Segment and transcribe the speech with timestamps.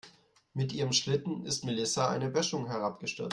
[0.55, 3.29] Mit ihrem Schlitten ist Melissa eine Böschung herabgestürzt.